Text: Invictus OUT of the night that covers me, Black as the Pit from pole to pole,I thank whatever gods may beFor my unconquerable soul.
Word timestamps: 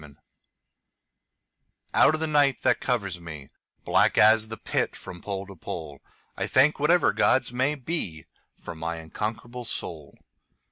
Invictus 0.03 0.23
OUT 1.93 2.15
of 2.15 2.21
the 2.21 2.25
night 2.25 2.63
that 2.63 2.79
covers 2.79 3.21
me, 3.21 3.49
Black 3.85 4.17
as 4.17 4.47
the 4.47 4.57
Pit 4.57 4.95
from 4.95 5.21
pole 5.21 5.45
to 5.45 5.55
pole,I 5.55 6.47
thank 6.47 6.79
whatever 6.79 7.13
gods 7.13 7.53
may 7.53 7.75
beFor 7.75 8.25
my 8.75 8.95
unconquerable 8.95 9.63
soul. 9.63 10.17